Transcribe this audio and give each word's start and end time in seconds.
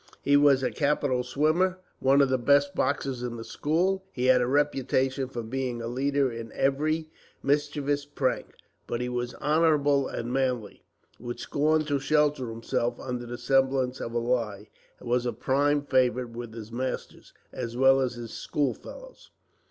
He 0.23 0.35
was 0.35 0.63
a 0.63 0.71
capital 0.71 1.21
swimmer, 1.23 1.67
and 1.67 1.75
one 1.99 2.21
of 2.21 2.29
the 2.29 2.39
best 2.39 2.73
boxers 2.73 3.21
in 3.21 3.37
the 3.37 3.43
school. 3.43 4.03
He 4.11 4.25
had 4.25 4.41
a 4.41 4.47
reputation 4.47 5.27
for 5.29 5.43
being 5.43 5.79
a 5.79 5.85
leader 5.85 6.31
in 6.31 6.51
every 6.53 7.11
mischievous 7.43 8.03
prank; 8.07 8.47
but 8.87 8.99
he 8.99 9.09
was 9.09 9.35
honorable 9.35 10.07
and 10.07 10.33
manly, 10.33 10.81
would 11.19 11.39
scorn 11.39 11.85
to 11.85 11.99
shelter 11.99 12.49
himself 12.49 12.99
under 12.99 13.27
the 13.27 13.37
semblance 13.37 13.99
of 13.99 14.13
a 14.13 14.17
lie, 14.17 14.69
and 14.99 15.07
was 15.07 15.27
a 15.27 15.33
prime 15.33 15.83
favourite 15.83 16.31
with 16.31 16.51
his 16.55 16.71
masters, 16.71 17.31
as 17.53 17.77
well 17.77 17.99
as 17.99 18.15
his 18.15 18.31
schoolfellows. 18.33 19.29